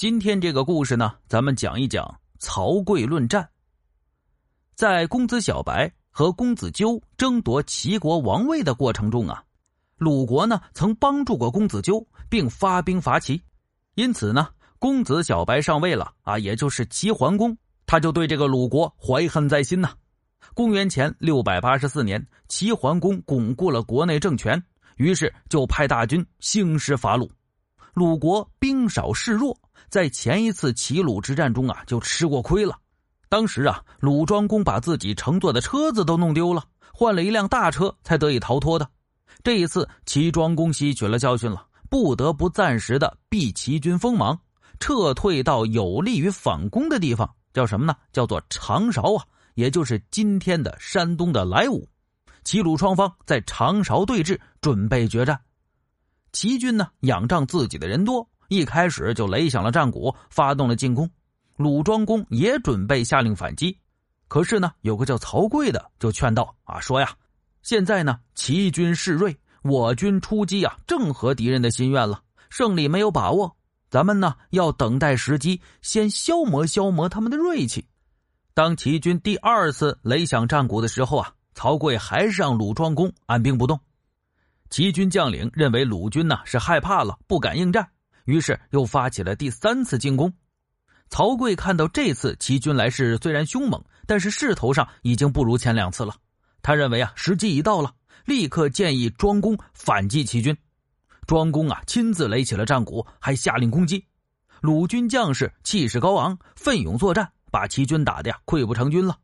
[0.00, 3.48] 今天这个故事呢，咱们讲一讲曹刿论战。
[4.76, 9.42] 在公子小白和公子纠争夺齐国王位的过程中啊，
[9.96, 13.42] 鲁国呢曾帮助过公子纠，并发兵伐齐，
[13.96, 14.46] 因此呢，
[14.78, 19.90] 公子小白上位了啊，也就是齐桓公，他就对这个鲁国怀恨在心呐。
[20.54, 24.62] 公元前六百八十四年，齐桓公巩固了国内政权，
[24.94, 27.28] 于是就派大军兴师伐鲁。
[27.94, 29.58] 鲁国兵少势弱。
[29.88, 32.78] 在前一次齐鲁之战中啊，就吃过亏了。
[33.28, 38.88] 当时啊，鲁庄公把自己乘坐的车子都弄丢了，换了一辆大车才得以逃脱的。
[39.42, 44.38] 这一次，齐庄公吸取了教训了，不得不暂时的避齐军锋芒，
[44.80, 47.94] 撤退到有利于反攻的地方，叫什么呢？
[48.12, 49.24] 叫做长勺啊，
[49.54, 51.86] 也就是今天的山东的莱芜。
[52.44, 55.38] 齐鲁双方在长勺对峙，准备决战。
[56.32, 58.26] 齐军呢，仰仗自己的人多。
[58.48, 61.08] 一开始就擂响了战鼓，发动了进攻。
[61.56, 63.78] 鲁庄公也准备下令反击，
[64.26, 67.12] 可是呢，有个叫曹刿的就劝道：“啊，说呀，
[67.62, 73.56] 现在呢，齐军势锐，我军出击啊，正合敌人的心愿了，胜利没有把握。
[73.90, 77.84] 咱们呢，要等待时机，先消磨消磨他们的锐气。”
[78.54, 83.78] 当齐军第二次擂响战鼓的时候啊，曹刿还是让鲁庄公按兵不动。
[84.70, 87.88] 齐军将领认为鲁军呢是害怕了，不敢应战。
[88.28, 90.30] 于是又发起了第三次进攻。
[91.08, 96.14] 曹刿看到这次齐军来势虽然凶猛，但是势头上已经不如前两次了。
[96.60, 97.94] 他认为啊，时机已到了，
[98.26, 100.54] 立刻建议庄公反击齐军。
[101.26, 104.04] 庄公啊，亲自擂起了战鼓，还下令攻击。
[104.60, 109.16] 鲁军将士气势高昂，奋勇作战，把齐军打的呀溃不成军了。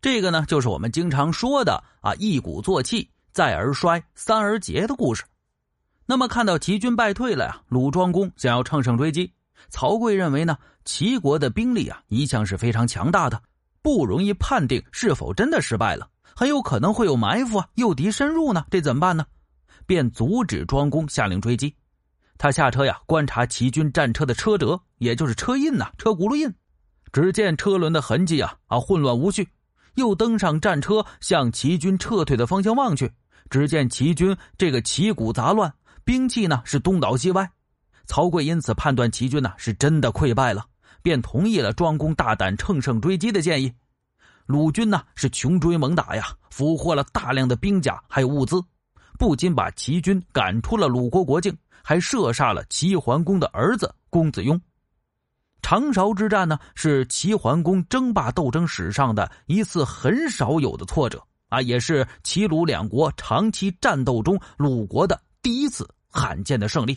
[0.00, 5.22] 这个呢，就是我们经常说的啊，一鼓作气，再而衰，三而竭的故事。
[6.12, 9.32] 那么看到齐军败退了呀，鲁庄公想要乘胜追击。
[9.70, 13.42] 曹刿认为呢，齐国的兵力啊一向是非常强大的，
[13.80, 19.24] 不容易判定是否真的失败了，很有可能会有埋伏啊，诱敌深入呢，这怎么办呢？
[19.86, 21.74] 便阻止庄公下令追击。
[22.36, 26.54] 他下车呀，观察齐军战车的车辙，也就是车印呐，车轱辘印。
[27.10, 29.48] 只见车轮的痕迹啊啊混乱无序。
[29.94, 33.10] 又登上战车，向齐军撤退的方向望去，
[33.48, 35.72] 只见齐军这个旗鼓杂乱。
[36.04, 37.48] 兵器呢是东倒西歪，
[38.06, 40.64] 曹刿因此判断齐军呢是真的溃败了，
[41.02, 43.72] 便同意了庄公大胆乘胜追击的建议。
[44.46, 48.60] 鲁军呢是穷追猛打呀，俘获了大量的兵甲还有物资，
[49.18, 54.60] 不仅把齐军赶出了鲁国国境，还射杀了齐桓公的儿子公子雍。
[55.62, 65.18] 长勺之战呢是齐桓公争霸斗争史上的一次很少有的挫折啊，也是齐鲁两国长期战斗中鲁国的。
[65.42, 66.96] 第一次罕见的胜利，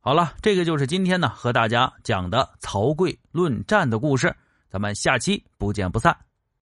[0.00, 4.34] 好了，这个就是今天呢和大家讲的曹刿论战的故事，
[4.68, 6.27] 咱们下期不见不散。